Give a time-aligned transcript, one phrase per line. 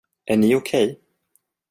[0.25, 1.01] Är ni okej?